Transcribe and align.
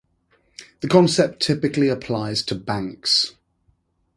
The 0.79 0.87
concept 0.87 1.43
typically 1.43 1.87
applies 1.87 2.41
to 2.45 2.55
banks. 2.55 3.35